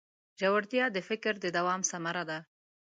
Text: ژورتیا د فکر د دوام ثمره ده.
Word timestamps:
ژورتیا 0.39 0.85
د 0.91 0.97
فکر 1.09 1.33
د 1.43 1.45
دوام 1.57 1.81
ثمره 1.91 2.23
ده. 2.29 2.39